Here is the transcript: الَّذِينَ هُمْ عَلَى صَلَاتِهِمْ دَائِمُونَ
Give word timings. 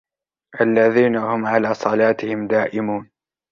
الَّذِينَ 0.61 1.15
هُمْ 1.15 1.45
عَلَى 1.45 1.73
صَلَاتِهِمْ 1.73 2.47
دَائِمُونَ 2.47 3.11